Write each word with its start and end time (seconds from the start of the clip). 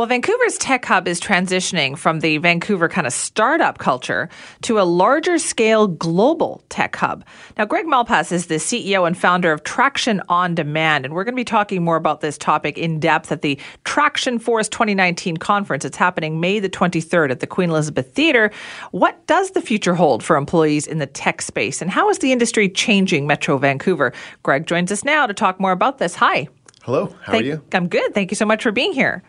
Well, 0.00 0.06
Vancouver's 0.06 0.56
tech 0.56 0.86
hub 0.86 1.06
is 1.06 1.20
transitioning 1.20 1.94
from 1.94 2.20
the 2.20 2.38
Vancouver 2.38 2.88
kind 2.88 3.06
of 3.06 3.12
startup 3.12 3.76
culture 3.76 4.30
to 4.62 4.80
a 4.80 4.82
larger 4.82 5.36
scale 5.36 5.86
global 5.86 6.64
tech 6.70 6.96
hub. 6.96 7.22
Now, 7.58 7.66
Greg 7.66 7.84
Malpass 7.84 8.32
is 8.32 8.46
the 8.46 8.54
CEO 8.54 9.06
and 9.06 9.14
founder 9.14 9.52
of 9.52 9.62
Traction 9.62 10.22
on 10.30 10.54
Demand, 10.54 11.04
and 11.04 11.12
we're 11.12 11.24
going 11.24 11.34
to 11.34 11.36
be 11.38 11.44
talking 11.44 11.84
more 11.84 11.96
about 11.96 12.22
this 12.22 12.38
topic 12.38 12.78
in 12.78 12.98
depth 12.98 13.30
at 13.30 13.42
the 13.42 13.58
Traction 13.84 14.38
Force 14.38 14.70
2019 14.70 15.36
conference. 15.36 15.84
It's 15.84 15.98
happening 15.98 16.40
May 16.40 16.60
the 16.60 16.70
23rd 16.70 17.30
at 17.30 17.40
the 17.40 17.46
Queen 17.46 17.68
Elizabeth 17.68 18.14
Theatre. 18.14 18.50
What 18.92 19.26
does 19.26 19.50
the 19.50 19.60
future 19.60 19.94
hold 19.94 20.24
for 20.24 20.36
employees 20.36 20.86
in 20.86 20.96
the 20.96 21.06
tech 21.06 21.42
space, 21.42 21.82
and 21.82 21.90
how 21.90 22.08
is 22.08 22.20
the 22.20 22.32
industry 22.32 22.70
changing 22.70 23.26
Metro 23.26 23.58
Vancouver? 23.58 24.14
Greg 24.44 24.66
joins 24.66 24.90
us 24.90 25.04
now 25.04 25.26
to 25.26 25.34
talk 25.34 25.60
more 25.60 25.72
about 25.72 25.98
this. 25.98 26.14
Hi. 26.14 26.48
Hello, 26.84 27.14
how 27.20 27.32
Thank- 27.32 27.44
are 27.44 27.46
you? 27.46 27.62
I'm 27.74 27.86
good. 27.86 28.14
Thank 28.14 28.30
you 28.30 28.36
so 28.36 28.46
much 28.46 28.62
for 28.62 28.72
being 28.72 28.94
here. 28.94 29.22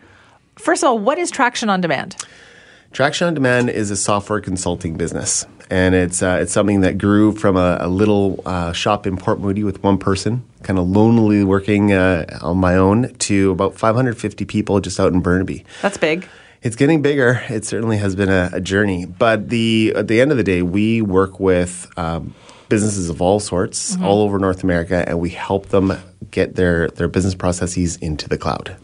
First 0.56 0.82
of 0.82 0.88
all, 0.88 0.98
what 0.98 1.18
is 1.18 1.30
Traction 1.30 1.70
on 1.70 1.80
Demand? 1.80 2.16
Traction 2.92 3.26
on 3.26 3.34
Demand 3.34 3.70
is 3.70 3.90
a 3.90 3.96
software 3.96 4.40
consulting 4.40 4.96
business, 4.96 5.46
and 5.70 5.94
it's 5.94 6.22
uh, 6.22 6.38
it's 6.42 6.52
something 6.52 6.82
that 6.82 6.98
grew 6.98 7.32
from 7.32 7.56
a, 7.56 7.78
a 7.80 7.88
little 7.88 8.42
uh, 8.44 8.72
shop 8.72 9.06
in 9.06 9.16
Port 9.16 9.40
Moody 9.40 9.64
with 9.64 9.82
one 9.82 9.96
person, 9.96 10.44
kind 10.62 10.78
of 10.78 10.86
lonely 10.86 11.42
working 11.42 11.92
uh, 11.92 12.38
on 12.42 12.58
my 12.58 12.76
own, 12.76 13.14
to 13.14 13.50
about 13.50 13.78
550 13.78 14.44
people 14.44 14.78
just 14.80 15.00
out 15.00 15.12
in 15.14 15.20
Burnaby. 15.20 15.64
That's 15.80 15.96
big. 15.96 16.28
It's 16.62 16.76
getting 16.76 17.00
bigger. 17.00 17.42
It 17.48 17.64
certainly 17.64 17.96
has 17.96 18.14
been 18.14 18.28
a, 18.28 18.50
a 18.52 18.60
journey, 18.60 19.06
but 19.06 19.48
the 19.48 19.94
at 19.96 20.08
the 20.08 20.20
end 20.20 20.30
of 20.30 20.36
the 20.36 20.44
day, 20.44 20.60
we 20.60 21.00
work 21.00 21.40
with 21.40 21.90
um, 21.96 22.34
businesses 22.68 23.08
of 23.08 23.22
all 23.22 23.40
sorts 23.40 23.96
all 24.02 24.20
over 24.20 24.38
North 24.38 24.62
America, 24.62 25.02
and 25.08 25.18
we 25.18 25.30
help 25.30 25.70
them 25.70 25.94
get 26.30 26.56
their 26.56 26.88
their 26.88 27.08
business 27.08 27.34
processes 27.34 27.96
into 27.96 28.28
the 28.28 28.36
cloud. 28.36 28.76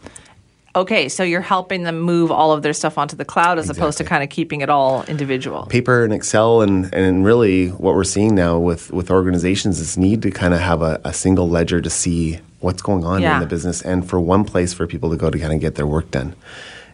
Okay, 0.75 1.09
so 1.09 1.23
you're 1.23 1.41
helping 1.41 1.83
them 1.83 1.99
move 1.99 2.31
all 2.31 2.51
of 2.51 2.61
their 2.61 2.73
stuff 2.73 2.97
onto 2.97 3.15
the 3.15 3.25
cloud 3.25 3.57
as 3.57 3.69
opposed 3.69 3.97
to 3.97 4.03
kind 4.03 4.23
of 4.23 4.29
keeping 4.29 4.61
it 4.61 4.69
all 4.69 5.03
individual. 5.05 5.65
paper 5.65 6.03
and 6.03 6.13
Excel 6.13 6.61
and, 6.61 6.93
and 6.93 7.25
really 7.25 7.69
what 7.69 7.95
we're 7.95 8.03
seeing 8.03 8.35
now 8.35 8.59
with, 8.59 8.91
with 8.91 9.09
organizations 9.09 9.79
is 9.79 9.97
need 9.97 10.21
to 10.21 10.29
kind 10.31 10.53
of 10.53 10.59
have 10.59 10.81
a, 10.81 11.01
a 11.03 11.11
single 11.13 11.49
ledger 11.49 11.81
to 11.81 11.89
see 11.89 12.39
what's 12.59 12.81
going 12.83 13.03
on 13.03 13.21
Yeah. 13.21 13.35
in 13.35 13.39
the 13.41 13.47
business 13.47 13.81
and 13.81 14.07
for 14.07 14.19
one 14.19 14.43
place 14.45 14.73
for 14.73 14.85
people 14.85 15.09
to 15.09 15.17
go 15.17 15.29
to 15.29 15.39
kind 15.39 15.53
of 15.53 15.59
get 15.59 15.75
their 15.75 15.87
work 15.87 16.11
done. 16.11 16.35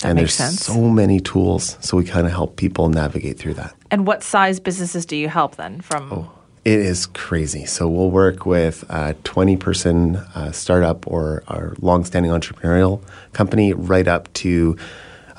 and 0.04 0.16
makes 0.16 0.38
there's 0.38 0.52
sense. 0.52 0.66
so 0.66 0.90
many 0.90 1.20
tools, 1.20 1.78
so 1.82 1.98
we 1.98 2.06
kind 2.06 2.26
of 2.28 2.32
help 2.34 2.56
people 2.58 2.90
navigate 2.90 3.38
through 3.40 3.56
that. 3.56 3.74
And 3.92 4.06
what 4.08 4.24
size 4.24 4.60
businesses 4.60 5.06
do 5.06 5.16
you 5.18 5.28
help 5.30 5.56
then 5.58 5.82
from 5.82 6.12
Oh. 6.14 6.32
It 6.66 6.80
is 6.80 7.06
crazy. 7.06 7.66
So 7.66 7.88
we'll 7.88 8.10
work 8.10 8.48
with 8.48 8.84
a 8.90 9.14
20 9.24 9.56
person 9.58 10.16
uh, 10.16 10.52
startup 10.52 11.06
or 11.06 11.44
our 11.48 11.76
long-standing 11.80 12.32
entrepreneurial 12.32 13.04
company 13.34 13.72
right 13.72 14.08
up 14.08 14.34
to 14.34 14.76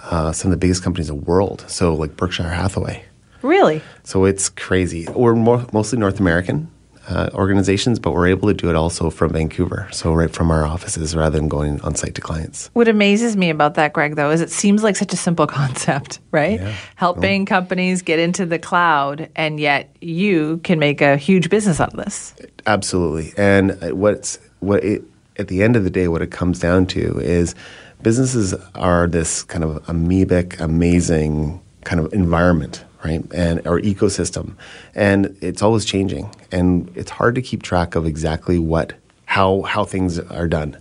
uh, 0.04 0.30
some 0.30 0.52
of 0.52 0.56
the 0.56 0.64
biggest 0.64 0.84
companies 0.84 1.10
in 1.10 1.16
the 1.16 1.24
world. 1.24 1.64
So 1.66 1.94
like 1.94 2.16
Berkshire 2.16 2.44
Hathaway. 2.44 3.04
Really? 3.42 3.82
So 4.04 4.24
it's 4.24 4.48
crazy. 4.48 5.08
We're 5.12 5.34
more, 5.34 5.66
mostly 5.72 5.98
North 5.98 6.20
American 6.20 6.70
uh, 7.08 7.30
organizations, 7.34 7.98
but 7.98 8.12
we're 8.12 8.26
able 8.26 8.48
to 8.48 8.54
do 8.54 8.68
it 8.68 8.76
also 8.76 9.10
from 9.10 9.32
Vancouver. 9.32 9.88
So 9.92 10.12
right 10.12 10.30
from 10.30 10.50
our 10.50 10.64
offices 10.66 11.14
rather 11.14 11.38
than 11.38 11.48
going 11.48 11.80
on 11.82 11.94
site 11.94 12.14
to 12.16 12.20
clients. 12.20 12.70
What 12.72 12.88
amazes 12.88 13.36
me 13.36 13.50
about 13.50 13.74
that, 13.74 13.92
Greg, 13.92 14.16
though, 14.16 14.30
is 14.30 14.40
it 14.40 14.50
seems 14.50 14.82
like 14.82 14.96
such 14.96 15.12
a 15.12 15.16
simple 15.16 15.46
concept, 15.58 16.20
right? 16.30 16.60
Yeah. 16.60 16.74
Helping 16.96 17.46
companies 17.46 18.02
get 18.02 18.18
into 18.18 18.46
the 18.46 18.58
cloud, 18.58 19.28
and 19.36 19.60
yet 19.60 19.94
you 20.00 20.58
can 20.58 20.78
make 20.78 21.00
a 21.00 21.16
huge 21.16 21.50
business 21.50 21.80
out 21.80 21.94
of 21.94 22.04
this. 22.04 22.34
Absolutely. 22.66 23.32
And 23.36 23.72
uh, 23.82 23.94
what's 23.94 24.38
what 24.60 24.82
it 24.82 25.04
at 25.38 25.48
the 25.48 25.62
end 25.62 25.76
of 25.76 25.84
the 25.84 25.90
day, 25.90 26.08
what 26.08 26.22
it 26.22 26.30
comes 26.30 26.58
down 26.58 26.86
to 26.86 27.18
is 27.20 27.54
businesses 28.02 28.54
are 28.74 29.06
this 29.06 29.42
kind 29.42 29.64
of 29.64 29.82
amoebic, 29.84 30.58
amazing 30.60 31.60
kind 31.84 32.00
of 32.00 32.12
environment, 32.12 32.84
right? 33.06 33.24
And 33.32 33.66
our 33.66 33.80
ecosystem, 33.80 34.54
and 34.94 35.36
it's 35.40 35.62
always 35.62 35.84
changing, 35.84 36.34
and 36.50 36.90
it's 36.94 37.10
hard 37.10 37.34
to 37.36 37.42
keep 37.42 37.62
track 37.62 37.94
of 37.94 38.06
exactly 38.06 38.58
what 38.58 38.94
how 39.26 39.62
how 39.62 39.84
things 39.84 40.18
are 40.18 40.48
done. 40.48 40.76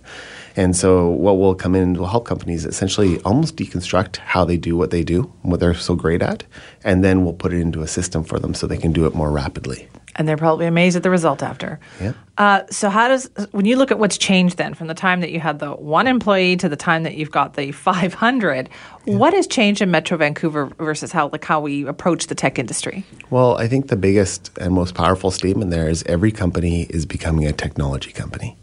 And 0.56 0.74
so, 0.74 1.08
what 1.10 1.34
will 1.34 1.54
come 1.54 1.74
in 1.74 1.94
will 1.94 2.06
help 2.06 2.24
companies 2.24 2.64
essentially 2.64 3.20
almost 3.20 3.56
deconstruct 3.56 4.16
how 4.16 4.44
they 4.44 4.56
do 4.56 4.74
what 4.74 4.90
they 4.90 5.04
do, 5.04 5.30
what 5.42 5.60
they're 5.60 5.74
so 5.74 5.94
great 5.94 6.22
at, 6.22 6.44
and 6.82 7.04
then 7.04 7.24
we'll 7.24 7.34
put 7.34 7.52
it 7.52 7.60
into 7.60 7.82
a 7.82 7.86
system 7.86 8.24
for 8.24 8.38
them 8.38 8.54
so 8.54 8.66
they 8.66 8.78
can 8.78 8.92
do 8.92 9.04
it 9.04 9.14
more 9.14 9.30
rapidly. 9.30 9.86
And 10.18 10.26
they're 10.26 10.38
probably 10.38 10.64
amazed 10.64 10.96
at 10.96 11.02
the 11.02 11.10
result 11.10 11.42
after. 11.42 11.78
Yeah. 12.00 12.14
Uh, 12.38 12.62
so, 12.70 12.88
how 12.88 13.06
does, 13.06 13.28
when 13.50 13.66
you 13.66 13.76
look 13.76 13.90
at 13.90 13.98
what's 13.98 14.16
changed 14.16 14.56
then 14.56 14.72
from 14.72 14.86
the 14.86 14.94
time 14.94 15.20
that 15.20 15.30
you 15.30 15.40
had 15.40 15.58
the 15.58 15.72
one 15.72 16.06
employee 16.06 16.56
to 16.56 16.70
the 16.70 16.76
time 16.76 17.02
that 17.02 17.16
you've 17.16 17.30
got 17.30 17.52
the 17.52 17.72
500, 17.72 18.70
what 19.04 19.34
has 19.34 19.46
changed 19.46 19.82
in 19.82 19.90
Metro 19.90 20.16
Vancouver 20.16 20.66
versus 20.78 21.12
how, 21.12 21.28
like, 21.28 21.44
how 21.44 21.60
we 21.60 21.86
approach 21.86 22.28
the 22.28 22.34
tech 22.34 22.58
industry? 22.58 23.04
Well, 23.28 23.58
I 23.58 23.68
think 23.68 23.88
the 23.88 23.96
biggest 23.96 24.50
and 24.58 24.72
most 24.72 24.94
powerful 24.94 25.30
statement 25.30 25.70
there 25.70 25.86
is 25.90 26.02
every 26.04 26.32
company 26.32 26.84
is 26.88 27.04
becoming 27.04 27.46
a 27.46 27.52
technology 27.52 28.12
company. 28.12 28.56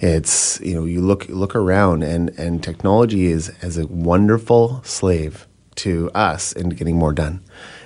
It's 0.00 0.60
you 0.60 0.74
know 0.74 0.84
you 0.84 1.00
look 1.00 1.28
look 1.28 1.54
around 1.56 2.02
and 2.02 2.30
and 2.38 2.62
technology 2.62 3.26
is 3.26 3.50
as 3.62 3.76
a 3.78 3.86
wonderful 3.86 4.80
slave 4.84 5.46
to 5.76 6.10
us 6.12 6.52
in 6.52 6.70
getting 6.70 6.96
more 6.96 7.12
done. 7.12 7.40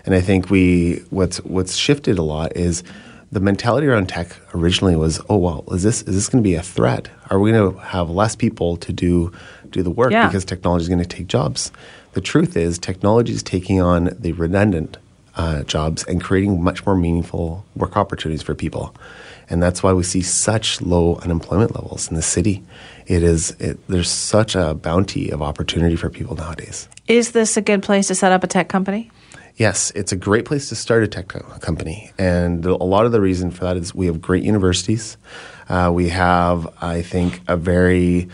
And 0.04 0.14
I 0.14 0.20
think 0.20 0.50
we 0.50 1.02
what's 1.10 1.38
what's 1.38 1.76
shifted 1.76 2.18
a 2.18 2.22
lot 2.22 2.56
is 2.56 2.82
the 3.30 3.40
mentality 3.40 3.86
around 3.86 4.10
tech 4.10 4.36
originally 4.54 4.94
was, 4.94 5.18
oh 5.30 5.38
well, 5.38 5.64
is 5.72 5.82
this 5.82 6.02
is 6.02 6.14
this 6.14 6.28
going 6.28 6.42
to 6.44 6.46
be 6.48 6.54
a 6.54 6.62
threat? 6.62 7.08
Are 7.30 7.38
we 7.40 7.50
going 7.50 7.72
to 7.72 7.78
have 7.78 8.10
less 8.10 8.36
people 8.36 8.76
to 8.78 8.92
do 8.92 9.32
do 9.70 9.82
the 9.82 9.90
work 9.90 10.12
Yeah. 10.12 10.26
because 10.26 10.44
technology 10.44 10.82
is 10.82 10.88
going 10.88 10.98
to 11.02 11.06
take 11.06 11.28
jobs? 11.28 11.72
The 12.12 12.20
truth 12.20 12.58
is, 12.58 12.78
technology 12.78 13.32
is 13.32 13.42
taking 13.42 13.80
on 13.80 14.10
the 14.18 14.32
redundant 14.32 14.98
uh, 15.34 15.62
jobs 15.62 16.04
and 16.04 16.22
creating 16.22 16.62
much 16.62 16.84
more 16.84 16.94
meaningful 16.94 17.64
work 17.74 17.96
opportunities 17.96 18.42
for 18.42 18.54
people. 18.54 18.94
And 19.50 19.62
that's 19.62 19.82
why 19.82 19.92
we 19.92 20.02
see 20.02 20.22
such 20.22 20.80
low 20.80 21.16
unemployment 21.16 21.74
levels 21.74 22.08
in 22.08 22.16
the 22.16 22.22
city. 22.22 22.62
It 23.06 23.22
is 23.22 23.50
it, 23.58 23.78
there's 23.88 24.10
such 24.10 24.54
a 24.54 24.74
bounty 24.74 25.30
of 25.30 25.42
opportunity 25.42 25.96
for 25.96 26.08
people 26.08 26.36
nowadays. 26.36 26.88
Is 27.08 27.32
this 27.32 27.56
a 27.56 27.60
good 27.60 27.82
place 27.82 28.08
to 28.08 28.14
set 28.14 28.32
up 28.32 28.44
a 28.44 28.46
tech 28.46 28.68
company? 28.68 29.10
Yes, 29.56 29.92
it's 29.94 30.12
a 30.12 30.16
great 30.16 30.44
place 30.44 30.70
to 30.70 30.74
start 30.74 31.02
a 31.02 31.08
tech 31.08 31.28
co- 31.28 31.40
company, 31.60 32.10
and 32.18 32.64
a 32.64 32.74
lot 32.76 33.04
of 33.04 33.12
the 33.12 33.20
reason 33.20 33.50
for 33.50 33.64
that 33.64 33.76
is 33.76 33.94
we 33.94 34.06
have 34.06 34.20
great 34.20 34.42
universities. 34.42 35.18
Uh, 35.68 35.90
we 35.92 36.08
have, 36.08 36.66
I 36.80 37.02
think, 37.02 37.40
a 37.48 37.56
very 37.56 38.28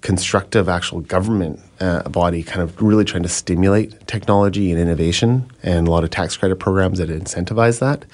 constructive 0.00 0.68
actual 0.68 1.00
government 1.00 1.60
uh, 1.80 2.08
body, 2.08 2.42
kind 2.42 2.62
of 2.62 2.80
really 2.80 3.04
trying 3.04 3.22
to 3.24 3.28
stimulate 3.28 4.06
technology 4.06 4.70
and 4.70 4.80
innovation, 4.80 5.50
and 5.62 5.88
a 5.88 5.90
lot 5.90 6.04
of 6.04 6.10
tax 6.10 6.36
credit 6.36 6.56
programs 6.56 6.98
that 6.98 7.08
incentivize 7.08 7.80
that. 7.80 8.04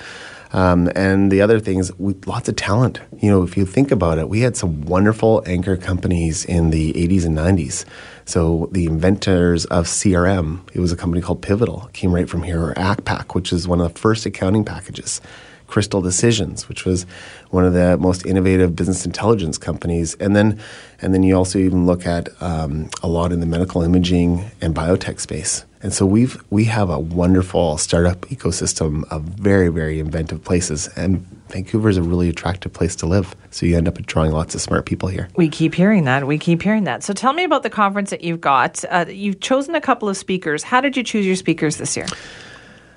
Um, 0.52 0.90
and 0.94 1.30
the 1.30 1.40
other 1.40 1.60
thing 1.60 1.78
is, 1.78 1.92
lots 1.98 2.48
of 2.48 2.56
talent. 2.56 3.00
You 3.20 3.30
know, 3.30 3.42
if 3.42 3.56
you 3.56 3.66
think 3.66 3.90
about 3.90 4.18
it, 4.18 4.28
we 4.28 4.40
had 4.40 4.56
some 4.56 4.82
wonderful 4.82 5.42
anchor 5.46 5.76
companies 5.76 6.44
in 6.44 6.70
the 6.70 6.92
80s 6.92 7.24
and 7.24 7.36
90s. 7.36 7.84
So 8.24 8.68
the 8.72 8.86
inventors 8.86 9.64
of 9.66 9.86
CRM, 9.86 10.60
it 10.72 10.80
was 10.80 10.92
a 10.92 10.96
company 10.96 11.22
called 11.22 11.42
Pivotal, 11.42 11.90
came 11.92 12.12
right 12.12 12.28
from 12.28 12.42
here, 12.42 12.62
or 12.62 12.74
ACCPAC, 12.74 13.34
which 13.34 13.52
is 13.52 13.68
one 13.68 13.80
of 13.80 13.92
the 13.92 13.98
first 13.98 14.26
accounting 14.26 14.64
packages. 14.64 15.20
Crystal 15.66 16.00
Decisions, 16.00 16.68
which 16.68 16.84
was 16.84 17.06
one 17.50 17.64
of 17.64 17.72
the 17.72 17.96
most 17.98 18.24
innovative 18.24 18.76
business 18.76 19.04
intelligence 19.04 19.58
companies, 19.58 20.14
and 20.14 20.36
then 20.36 20.60
and 21.02 21.12
then 21.12 21.22
you 21.22 21.34
also 21.34 21.58
even 21.58 21.86
look 21.86 22.06
at 22.06 22.28
um, 22.40 22.88
a 23.02 23.08
lot 23.08 23.32
in 23.32 23.40
the 23.40 23.46
medical 23.46 23.82
imaging 23.82 24.50
and 24.60 24.74
biotech 24.74 25.20
space. 25.20 25.64
And 25.86 25.94
so 25.94 26.04
we've 26.04 26.42
we 26.50 26.64
have 26.64 26.90
a 26.90 26.98
wonderful 26.98 27.78
startup 27.78 28.22
ecosystem 28.22 29.04
of 29.12 29.22
very 29.22 29.68
very 29.68 30.00
inventive 30.00 30.42
places, 30.42 30.88
and 30.96 31.24
Vancouver 31.50 31.88
is 31.88 31.96
a 31.96 32.02
really 32.02 32.28
attractive 32.28 32.72
place 32.72 32.96
to 32.96 33.06
live. 33.06 33.36
So 33.52 33.66
you 33.66 33.76
end 33.76 33.86
up 33.86 33.94
drawing 34.04 34.32
lots 34.32 34.56
of 34.56 34.60
smart 34.60 34.84
people 34.84 35.08
here. 35.08 35.28
We 35.36 35.48
keep 35.48 35.76
hearing 35.76 36.02
that. 36.02 36.26
We 36.26 36.38
keep 36.38 36.60
hearing 36.60 36.82
that. 36.84 37.04
So 37.04 37.12
tell 37.12 37.32
me 37.32 37.44
about 37.44 37.62
the 37.62 37.70
conference 37.70 38.10
that 38.10 38.24
you've 38.24 38.40
got. 38.40 38.84
Uh, 38.90 39.04
you've 39.08 39.38
chosen 39.38 39.76
a 39.76 39.80
couple 39.80 40.08
of 40.08 40.16
speakers. 40.16 40.64
How 40.64 40.80
did 40.80 40.96
you 40.96 41.04
choose 41.04 41.24
your 41.24 41.36
speakers 41.36 41.76
this 41.76 41.96
year? 41.96 42.06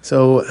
So, 0.01 0.43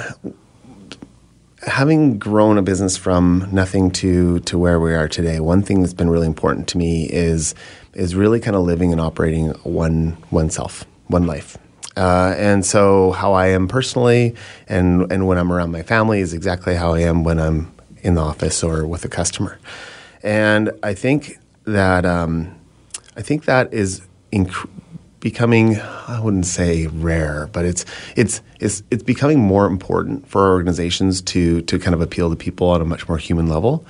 having 1.67 2.21
grown 2.21 2.57
a 2.57 2.62
business 2.62 2.97
from 2.97 3.49
nothing 3.51 3.91
to 4.03 4.39
to 4.39 4.57
where 4.57 4.79
we 4.79 4.95
are 4.95 5.09
today, 5.09 5.41
one 5.41 5.62
thing 5.62 5.81
that's 5.81 5.93
been 5.93 6.09
really 6.09 6.29
important 6.29 6.69
to 6.69 6.79
me 6.79 7.11
is 7.11 7.57
is 7.95 8.15
really 8.15 8.39
kind 8.39 8.55
of 8.55 8.62
living 8.62 8.93
and 8.93 9.01
operating 9.01 9.49
one 9.65 10.17
oneself, 10.31 10.85
one 11.09 11.27
life. 11.27 11.59
Uh, 11.99 12.33
and 12.39 12.65
so, 12.65 13.11
how 13.11 13.33
I 13.33 13.49
am 13.49 13.67
personally, 13.67 14.37
and 14.69 15.11
and 15.11 15.27
when 15.27 15.37
I'm 15.37 15.53
around 15.53 15.73
my 15.73 15.83
family, 15.83 16.21
is 16.21 16.33
exactly 16.33 16.77
how 16.77 16.95
I 16.95 17.00
am 17.00 17.25
when 17.25 17.41
I'm 17.41 17.73
in 18.03 18.15
the 18.15 18.21
office 18.21 18.62
or 18.62 18.87
with 18.87 19.05
a 19.05 19.09
customer. 19.09 19.59
And 20.23 20.71
I 20.85 20.95
think 20.95 21.39
that 21.65 22.06
um, 22.06 22.55
I 23.17 23.23
think 23.23 23.47
that 23.47 23.75
is 23.75 24.03
inc- 24.33 24.71
becoming 25.19 25.81
I 25.81 26.21
wouldn't 26.21 26.47
say 26.47 26.87
rare, 26.87 27.49
but 27.53 27.65
it's 27.65 27.85
it's 28.15 28.43
it's 28.61 28.85
it's 28.93 29.03
becoming 29.03 29.41
more 29.41 29.67
important 29.67 30.29
for 30.29 30.50
organizations 30.50 31.21
to 31.23 31.62
to 31.62 31.81
kind 31.81 31.95
of 31.95 32.00
appeal 32.00 32.31
to 32.31 32.37
people 32.37 32.69
on 32.69 32.81
a 32.81 32.85
much 32.85 33.09
more 33.09 33.19
human 33.19 33.49
level. 33.49 33.85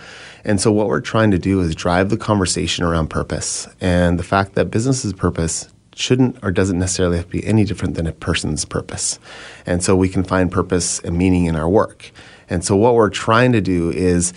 And 0.45 0.63
so 0.63 0.73
what 0.73 0.87
we're 0.87 1.03
trying 1.03 1.31
to 1.33 1.39
do 1.39 1.61
is 1.61 1.75
drive 1.75 2.09
the 2.09 2.17
conversation 2.17 2.85
around 2.85 3.09
purpose 3.09 3.69
and 3.83 4.19
the 4.19 4.23
fact 4.23 4.55
that 4.55 4.71
business's 4.71 5.13
purpose 5.13 5.69
shouldn't 5.99 6.39
or 6.43 6.53
doesn't 6.53 6.79
necessarily 6.79 7.17
have 7.17 7.27
to 7.27 7.33
be 7.33 7.45
any 7.45 7.65
different 7.65 7.95
than 7.95 8.07
a 8.07 8.13
person's 8.13 8.65
purpose. 8.65 9.19
And 9.67 9.83
so 9.83 9.97
we 9.97 10.09
can 10.09 10.23
find 10.23 10.51
purpose 10.51 11.01
and 11.01 11.19
meaning 11.19 11.47
in 11.47 11.57
our 11.57 11.69
work. 11.69 12.11
And 12.49 12.65
so 12.65 12.77
what 12.77 12.95
we're 12.95 13.11
trying 13.11 13.53
to 13.53 13.61
do 13.61 13.91
is 13.91 14.33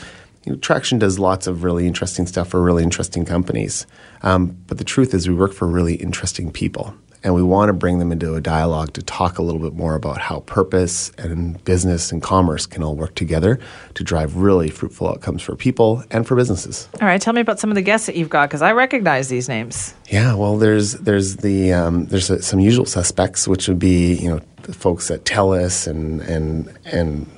you 0.45 0.53
know, 0.53 0.57
Traction 0.57 0.97
does 0.97 1.19
lots 1.19 1.45
of 1.45 1.63
really 1.63 1.85
interesting 1.85 2.25
stuff 2.25 2.49
for 2.49 2.61
really 2.61 2.83
interesting 2.83 3.25
companies. 3.25 3.85
Um, 4.23 4.57
but 4.67 4.79
the 4.79 4.83
truth 4.83 5.13
is, 5.13 5.29
we 5.29 5.35
work 5.35 5.53
for 5.53 5.67
really 5.67 5.95
interesting 5.95 6.51
people. 6.51 6.95
And 7.23 7.35
we 7.35 7.43
want 7.43 7.69
to 7.69 7.73
bring 7.73 7.99
them 7.99 8.11
into 8.11 8.33
a 8.33 8.41
dialogue 8.41 8.93
to 8.93 9.03
talk 9.03 9.37
a 9.37 9.43
little 9.43 9.61
bit 9.61 9.73
more 9.73 9.93
about 9.95 10.17
how 10.19 10.39
purpose 10.41 11.11
and 11.17 11.63
business 11.63 12.11
and 12.11 12.21
commerce 12.21 12.65
can 12.65 12.81
all 12.81 12.95
work 12.95 13.13
together 13.13 13.59
to 13.93 14.03
drive 14.03 14.37
really 14.37 14.69
fruitful 14.69 15.07
outcomes 15.07 15.43
for 15.43 15.55
people 15.55 16.03
and 16.09 16.27
for 16.27 16.35
businesses. 16.35 16.89
All 16.99 17.07
right, 17.07 17.21
tell 17.21 17.33
me 17.33 17.41
about 17.41 17.59
some 17.59 17.69
of 17.69 17.75
the 17.75 17.81
guests 17.83 18.07
that 18.07 18.15
you've 18.15 18.29
got 18.29 18.49
because 18.49 18.63
I 18.63 18.71
recognize 18.71 19.29
these 19.29 19.47
names. 19.47 19.93
Yeah, 20.09 20.33
well, 20.33 20.57
there's 20.57 20.93
there's 20.93 21.37
the 21.37 21.73
um, 21.73 22.05
there's 22.05 22.29
a, 22.29 22.41
some 22.41 22.59
usual 22.59 22.85
suspects, 22.85 23.47
which 23.47 23.67
would 23.67 23.79
be 23.79 24.15
you 24.15 24.29
know 24.29 24.41
the 24.63 24.73
folks 24.73 25.11
at 25.11 25.23
TELUS 25.25 25.87
and 25.87 26.21
and 26.21 26.77
and 26.85 27.29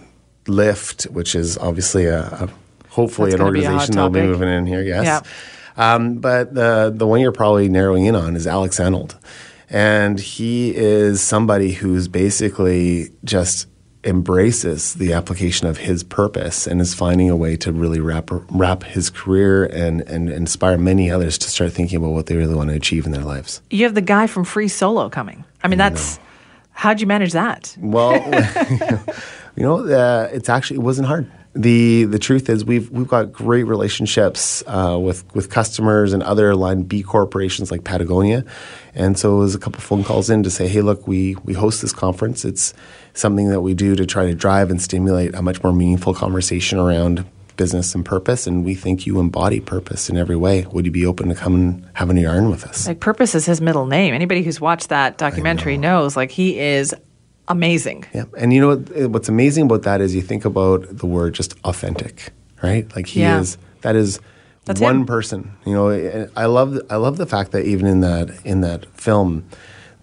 Lyft, 0.46 1.10
which 1.12 1.36
is 1.36 1.58
obviously 1.58 2.06
a, 2.06 2.22
a 2.24 2.50
hopefully 2.90 3.32
That's 3.32 3.40
an 3.40 3.46
gonna 3.46 3.52
be 3.54 3.64
a 3.64 3.64
hot 3.64 3.74
organization 3.74 3.96
that'll 3.96 4.10
be 4.10 4.22
moving 4.22 4.50
in 4.50 4.66
here. 4.66 4.82
Yes. 4.82 5.06
Yeah. 5.06 5.22
Um, 5.76 6.16
but 6.16 6.54
the 6.54 6.94
the 6.96 7.08
one 7.08 7.20
you're 7.20 7.32
probably 7.32 7.70
narrowing 7.70 8.06
in 8.06 8.16
on 8.16 8.36
is 8.36 8.46
Alex 8.46 8.80
Honnold, 8.80 9.16
and 9.74 10.20
he 10.20 10.74
is 10.76 11.20
somebody 11.20 11.72
who's 11.72 12.08
basically 12.08 13.10
just 13.26 13.68
embraces 14.06 14.94
the 14.96 15.14
application 15.14 15.66
of 15.66 15.78
his 15.78 16.04
purpose 16.04 16.68
and 16.68 16.80
is 16.80 16.94
finding 16.94 17.30
a 17.30 17.36
way 17.36 17.56
to 17.56 17.72
really 17.72 18.00
wrap 18.00 18.30
wrap 18.50 18.84
his 18.84 19.10
career 19.10 19.66
and 19.66 20.02
and 20.02 20.30
inspire 20.30 20.78
many 20.78 21.10
others 21.10 21.38
to 21.38 21.50
start 21.50 21.72
thinking 21.72 21.98
about 21.98 22.12
what 22.12 22.28
they 22.28 22.36
really 22.36 22.54
want 22.54 22.70
to 22.70 22.76
achieve 22.76 23.06
in 23.06 23.12
their 23.12 23.24
lives. 23.24 23.62
You 23.70 23.84
have 23.86 23.96
the 23.96 24.02
guy 24.02 24.28
from 24.28 24.44
Free 24.44 24.68
Solo 24.68 25.10
coming. 25.10 25.44
I 25.64 25.68
mean, 25.68 25.80
that's 25.80 26.20
how'd 26.72 27.02
you 27.02 27.08
manage 27.08 27.32
that? 27.32 27.76
Well, 27.80 28.14
you 29.56 29.64
know, 29.64 29.88
uh, 29.88 30.30
it's 30.32 30.50
actually 30.50 30.78
it 30.78 30.84
wasn't 30.84 31.08
hard. 31.08 31.32
The 31.56 32.06
The 32.06 32.20
truth 32.20 32.50
is, 32.50 32.66
we've 32.66 32.90
we've 32.90 33.08
got 33.08 33.32
great 33.32 33.64
relationships 33.64 34.64
uh, 34.66 34.98
with 35.00 35.24
with 35.36 35.50
customers 35.50 36.14
and 36.14 36.24
other 36.24 36.56
line 36.56 36.84
B 36.84 37.04
corporations 37.04 37.72
like 37.72 37.84
Patagonia, 37.84 38.44
and 38.96 39.18
so 39.18 39.36
it 39.36 39.40
was 39.40 39.56
a 39.56 39.60
couple 39.60 39.80
phone 39.80 40.04
calls 40.04 40.30
in 40.30 40.44
to 40.44 40.50
say, 40.50 40.68
hey, 40.68 40.82
look, 40.82 41.08
we 41.08 41.36
we 41.44 41.54
host 41.54 41.82
this 41.82 41.94
conference. 41.94 42.44
It's 42.44 42.74
something 43.14 43.50
that 43.50 43.62
we 43.62 43.76
do 43.76 43.96
to 43.96 44.06
try 44.06 44.26
to 44.26 44.34
drive 44.34 44.72
and 44.72 44.82
stimulate 44.82 45.36
a 45.36 45.42
much 45.42 45.62
more 45.64 45.74
meaningful 45.74 46.14
conversation 46.16 46.80
around 46.80 47.26
business 47.56 47.94
and 47.94 48.04
purpose, 48.04 48.48
and 48.48 48.66
we 48.66 48.74
think 48.74 49.06
you 49.06 49.20
embody 49.20 49.60
purpose 49.60 50.10
in 50.10 50.18
every 50.18 50.36
way. 50.36 50.66
Would 50.72 50.86
you 50.86 50.92
be 50.92 51.06
open 51.06 51.30
to 51.30 51.36
come 51.36 51.54
and 51.54 51.90
having 51.94 52.18
a 52.18 52.22
yarn 52.22 52.50
with 52.50 52.66
us? 52.66 52.88
Like, 52.88 53.00
Purpose 53.00 53.36
is 53.36 53.46
his 53.46 53.62
middle 53.62 53.86
name. 53.86 54.16
Anybody 54.16 54.42
who's 54.42 54.60
watched 54.60 54.90
that 54.90 55.20
documentary 55.20 55.78
knows, 55.78 56.18
like, 56.18 56.32
he 56.32 56.60
is 56.60 56.96
amazing. 57.48 58.06
Yeah, 58.14 58.26
and 58.38 58.54
you 58.54 58.62
know 58.62 58.76
what, 58.76 59.10
what's 59.12 59.30
amazing 59.30 59.66
about 59.66 59.84
that 59.84 60.02
is 60.02 60.16
you 60.16 60.22
think 60.22 60.46
about 60.46 60.98
the 60.98 61.06
word 61.06 61.34
just 61.34 61.56
authentic, 61.64 62.32
right? 62.62 62.94
Like 62.96 63.08
he 63.08 63.22
Yeah. 63.22 63.40
is 63.40 63.58
that 63.82 63.96
is 63.96 64.20
That's 64.66 64.80
one 64.82 65.02
him. 65.02 65.06
person. 65.06 65.52
You 65.66 65.74
know, 65.74 66.28
I 66.36 66.46
love 66.46 66.80
I 66.90 66.96
love 66.96 67.18
the 67.18 67.26
fact 67.26 67.52
that 67.52 67.66
even 67.66 67.86
in 67.88 68.02
that 68.02 68.30
in 68.46 68.62
that 68.62 68.86
film, 68.96 69.44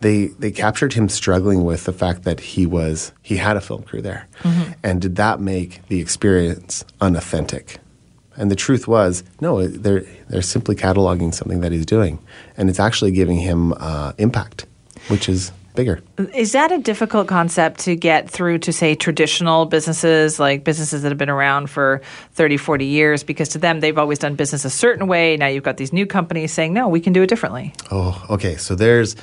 they 0.00 0.26
they 0.38 0.50
captured 0.50 0.92
him 0.94 1.08
struggling 1.08 1.64
with 1.64 1.84
the 1.84 1.92
fact 1.92 2.24
that 2.24 2.40
he 2.40 2.66
was 2.66 3.12
he 3.22 3.36
had 3.38 3.56
a 3.56 3.60
film 3.60 3.82
crew 3.82 4.02
there, 4.02 4.26
Mm-hmm. 4.42 4.72
and 4.82 5.00
did 5.00 5.16
that 5.16 5.40
make 5.40 5.80
the 5.88 6.00
experience 6.00 6.84
unauthentic? 7.00 7.78
And 8.36 8.50
the 8.50 8.56
truth 8.56 8.86
was, 8.88 9.22
no, 9.40 9.66
they're 9.66 10.04
they're 10.28 10.42
simply 10.42 10.74
cataloging 10.76 11.32
something 11.34 11.60
that 11.60 11.72
he's 11.72 11.84
doing, 11.86 12.18
and 12.56 12.70
it's 12.70 12.80
actually 12.80 13.10
giving 13.12 13.38
him 13.38 13.72
uh, 13.76 14.12
impact, 14.18 14.66
which 15.08 15.28
is 15.28 15.52
bigger. 15.74 16.00
Is 16.34 16.52
that 16.52 16.72
a 16.72 16.78
difficult 16.78 17.28
concept 17.28 17.80
to 17.80 17.96
get 17.96 18.28
through 18.30 18.58
to, 18.60 18.72
say, 18.72 18.94
traditional 18.94 19.66
businesses, 19.66 20.38
like 20.38 20.64
businesses 20.64 21.02
that 21.02 21.08
have 21.08 21.18
been 21.18 21.30
around 21.30 21.70
for 21.70 22.00
30, 22.32 22.56
40 22.56 22.84
years? 22.84 23.22
Because 23.22 23.48
to 23.50 23.58
them, 23.58 23.80
they've 23.80 23.98
always 23.98 24.18
done 24.18 24.34
business 24.34 24.64
a 24.64 24.70
certain 24.70 25.06
way. 25.06 25.36
Now 25.36 25.46
you've 25.46 25.64
got 25.64 25.76
these 25.76 25.92
new 25.92 26.06
companies 26.06 26.52
saying, 26.52 26.72
no, 26.72 26.88
we 26.88 27.00
can 27.00 27.12
do 27.12 27.22
it 27.22 27.28
differently. 27.28 27.72
Oh, 27.90 28.24
okay. 28.30 28.56
So 28.56 28.74
there's, 28.74 29.16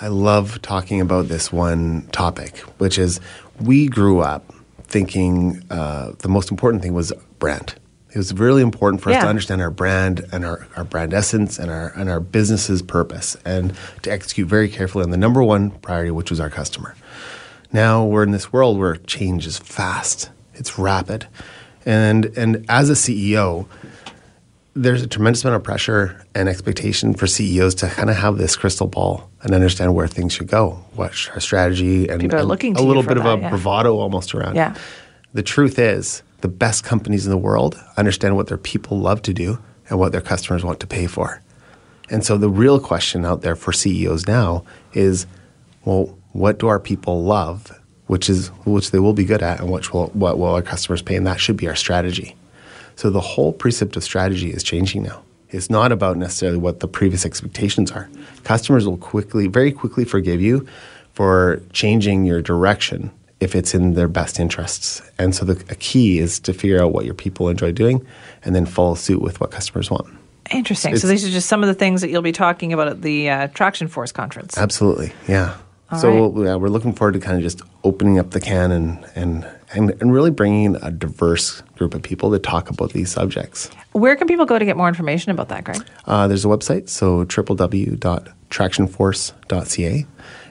I 0.00 0.08
love 0.08 0.62
talking 0.62 1.00
about 1.00 1.28
this 1.28 1.52
one 1.52 2.08
topic, 2.12 2.58
which 2.78 2.98
is 2.98 3.20
we 3.60 3.88
grew 3.88 4.20
up 4.20 4.52
thinking 4.84 5.62
uh, 5.70 6.12
the 6.18 6.28
most 6.28 6.50
important 6.50 6.82
thing 6.82 6.94
was 6.94 7.12
brand. 7.38 7.74
It 8.12 8.16
was 8.16 8.32
really 8.32 8.62
important 8.62 9.02
for 9.02 9.10
us 9.10 9.22
to 9.22 9.28
understand 9.28 9.62
our 9.62 9.70
brand 9.70 10.26
and 10.32 10.44
our, 10.44 10.66
our 10.76 10.82
brand 10.84 11.14
essence 11.14 11.58
and 11.58 11.70
our 11.70 11.92
and 11.96 12.10
our 12.10 12.18
business's 12.20 12.82
purpose 12.82 13.36
and 13.44 13.72
to 14.02 14.10
execute 14.10 14.48
very 14.48 14.68
carefully 14.68 15.04
on 15.04 15.10
the 15.10 15.16
number 15.16 15.42
one 15.42 15.70
priority, 15.70 16.10
which 16.10 16.30
was 16.30 16.40
our 16.40 16.50
customer. 16.50 16.96
Now 17.72 18.04
we're 18.04 18.24
in 18.24 18.32
this 18.32 18.52
world 18.52 18.78
where 18.78 18.96
change 18.96 19.46
is 19.46 19.58
fast, 19.58 20.30
it's 20.54 20.76
rapid, 20.76 21.28
and 21.86 22.26
and 22.36 22.66
as 22.68 22.90
a 22.90 22.94
CEO, 22.94 23.66
there's 24.74 25.02
a 25.02 25.06
tremendous 25.06 25.44
amount 25.44 25.56
of 25.56 25.62
pressure 25.62 26.24
and 26.34 26.48
expectation 26.48 27.14
for 27.14 27.26
CEOs 27.26 27.74
to 27.76 27.88
kind 27.88 28.10
of 28.10 28.16
have 28.16 28.38
this 28.38 28.56
crystal 28.56 28.86
ball 28.86 29.30
and 29.42 29.54
understand 29.54 29.94
where 29.94 30.08
things 30.08 30.32
should 30.32 30.46
go, 30.48 30.82
what's 30.94 31.28
our 31.28 31.40
strategy, 31.40 32.08
and 32.08 32.32
a- 32.32 32.42
looking 32.42 32.72
a 32.72 32.76
to 32.76 32.82
you 32.82 32.88
little 32.88 33.02
bit 33.02 33.16
of 33.16 33.24
that, 33.24 33.38
a 33.38 33.40
yeah. 33.40 33.48
bravado 33.50 33.96
almost 33.96 34.34
around. 34.34 34.56
Yeah. 34.56 34.72
it. 34.72 34.78
The 35.32 35.42
truth 35.42 35.78
is, 35.78 36.22
the 36.40 36.48
best 36.48 36.84
companies 36.84 37.26
in 37.26 37.30
the 37.30 37.38
world 37.38 37.78
understand 37.96 38.36
what 38.36 38.48
their 38.48 38.58
people 38.58 38.98
love 38.98 39.22
to 39.22 39.32
do 39.32 39.58
and 39.88 39.98
what 39.98 40.12
their 40.12 40.20
customers 40.20 40.64
want 40.64 40.80
to 40.80 40.86
pay 40.86 41.06
for. 41.06 41.42
And 42.08 42.24
so 42.24 42.36
the 42.36 42.48
real 42.48 42.80
question 42.80 43.24
out 43.24 43.42
there 43.42 43.56
for 43.56 43.72
CEOs 43.72 44.26
now 44.26 44.64
is, 44.92 45.26
well, 45.84 46.16
what 46.32 46.58
do 46.58 46.68
our 46.68 46.80
people 46.80 47.24
love, 47.24 47.72
which 48.06 48.28
is 48.28 48.48
which 48.64 48.90
they 48.90 48.98
will 48.98 49.12
be 49.12 49.24
good 49.24 49.42
at, 49.42 49.60
and 49.60 49.70
which 49.70 49.92
will 49.92 50.08
what 50.08 50.38
will 50.38 50.54
our 50.54 50.62
customers 50.62 51.02
pay, 51.02 51.16
and 51.16 51.26
that 51.26 51.40
should 51.40 51.56
be 51.56 51.68
our 51.68 51.76
strategy. 51.76 52.36
So 52.96 53.10
the 53.10 53.20
whole 53.20 53.52
precept 53.52 53.96
of 53.96 54.04
strategy 54.04 54.50
is 54.50 54.62
changing 54.62 55.04
now. 55.04 55.22
It's 55.48 55.70
not 55.70 55.90
about 55.90 56.16
necessarily 56.16 56.58
what 56.58 56.80
the 56.80 56.88
previous 56.88 57.24
expectations 57.24 57.90
are. 57.90 58.08
Customers 58.44 58.86
will 58.86 58.98
quickly, 58.98 59.48
very 59.48 59.72
quickly 59.72 60.04
forgive 60.04 60.40
you 60.40 60.66
for 61.12 61.60
changing 61.72 62.24
your 62.24 62.40
direction 62.40 63.10
if 63.40 63.54
it's 63.54 63.74
in 63.74 63.94
their 63.94 64.08
best 64.08 64.38
interests. 64.38 65.02
And 65.18 65.34
so 65.34 65.44
the 65.44 65.52
a 65.70 65.74
key 65.74 66.18
is 66.18 66.38
to 66.40 66.52
figure 66.52 66.82
out 66.82 66.92
what 66.92 67.04
your 67.04 67.14
people 67.14 67.48
enjoy 67.48 67.72
doing 67.72 68.06
and 68.44 68.54
then 68.54 68.66
follow 68.66 68.94
suit 68.94 69.22
with 69.22 69.40
what 69.40 69.50
customers 69.50 69.90
want. 69.90 70.06
Interesting. 70.50 70.96
so 70.96 71.06
these 71.06 71.24
are 71.24 71.30
just 71.30 71.48
some 71.48 71.62
of 71.62 71.68
the 71.68 71.74
things 71.74 72.00
that 72.00 72.10
you'll 72.10 72.22
be 72.22 72.32
talking 72.32 72.72
about 72.72 72.88
at 72.88 73.02
the 73.02 73.30
uh, 73.30 73.46
Traction 73.48 73.88
Force 73.88 74.10
conference. 74.10 74.58
Absolutely, 74.58 75.12
yeah. 75.28 75.56
All 75.92 75.98
so 75.98 76.08
right. 76.08 76.20
we'll, 76.20 76.44
yeah, 76.44 76.54
we're 76.56 76.68
looking 76.68 76.92
forward 76.92 77.12
to 77.12 77.20
kind 77.20 77.36
of 77.36 77.42
just 77.42 77.62
opening 77.84 78.18
up 78.18 78.30
the 78.30 78.40
can 78.40 78.70
and, 78.70 79.04
and, 79.14 79.46
and, 79.72 79.90
and 80.00 80.12
really 80.12 80.30
bringing 80.30 80.76
a 80.76 80.90
diverse 80.90 81.62
group 81.76 81.94
of 81.94 82.02
people 82.02 82.30
to 82.32 82.38
talk 82.38 82.70
about 82.70 82.92
these 82.92 83.10
subjects. 83.10 83.70
Where 83.92 84.16
can 84.16 84.28
people 84.28 84.46
go 84.46 84.58
to 84.58 84.64
get 84.64 84.76
more 84.76 84.88
information 84.88 85.32
about 85.32 85.48
that, 85.48 85.64
Greg? 85.64 85.84
Uh, 86.04 86.28
there's 86.28 86.44
a 86.44 86.48
website, 86.48 86.88
so 86.88 87.24
www.tractionforce.ca, 87.24 90.06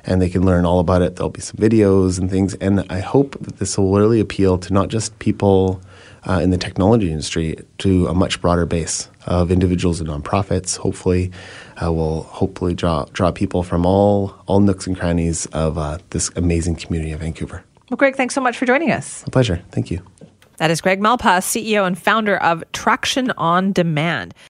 and 0.06 0.22
they 0.22 0.29
can 0.29 0.46
learn 0.46 0.65
all 0.65 0.79
about 0.79 1.01
it. 1.01 1.15
There'll 1.15 1.29
be 1.29 1.41
some 1.41 1.58
videos 1.58 2.20
and 2.20 2.29
things, 2.29 2.53
and 2.56 2.86
I 2.89 3.00
hope 3.00 3.38
that 3.41 3.58
this 3.58 3.77
will 3.77 3.96
really 3.96 4.20
appeal 4.20 4.58
to 4.60 4.74
not 4.74 4.89
just 4.89 5.18
people 5.20 5.82
uh, 6.27 6.39
in 6.44 6.50
the 6.50 6.58
technology 6.58 7.12
industry, 7.12 7.58
to 7.79 8.08
a 8.08 8.13
much 8.13 8.41
broader 8.41 8.65
base 8.65 9.10
of 9.25 9.51
individuals 9.51 10.01
and 10.01 10.10
nonprofits. 10.10 10.77
Hopefully, 10.77 11.32
uh, 11.82 11.91
will 11.91 12.24
hopefully 12.24 12.74
draw 12.74 13.06
draw 13.13 13.32
people 13.32 13.63
from 13.63 13.86
all 13.86 14.36
all 14.46 14.60
nooks 14.60 14.88
and 14.88 14.98
crannies 14.98 15.46
of 15.48 15.77
uh, 15.77 15.98
this 16.10 16.29
amazing 16.36 16.75
community 16.75 17.12
of 17.12 17.22
Vancouver. 17.22 17.63
Well, 17.89 17.98
Greg, 17.98 18.15
thanks 18.15 18.36
so 18.36 18.41
much 18.41 18.58
for 18.58 18.65
joining 18.65 18.91
us. 18.91 19.24
A 19.25 19.32
pleasure. 19.32 19.62
Thank 19.72 19.89
you. 19.89 20.01
That 20.58 20.72
is 20.72 20.82
Greg 20.82 21.00
Malpass, 21.00 21.46
CEO 21.46 21.88
and 21.88 21.98
founder 21.98 22.38
of 22.38 22.65
Traction 22.74 23.32
on 23.38 23.72
Demand. 23.72 24.34